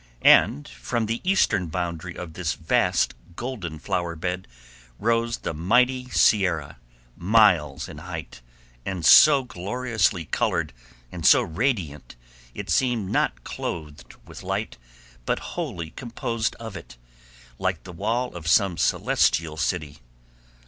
[0.25, 4.47] And from the eastern boundary of this vast golden flower bed
[4.97, 6.79] rose the mighty Sierra,
[7.15, 8.41] miles in height,
[8.83, 10.73] and so gloriously colored
[11.11, 12.15] and so radiant,
[12.55, 14.79] it seemed not clothed with light,
[15.23, 16.97] but wholly composed of it,
[17.59, 19.99] like the wall of some celestial city.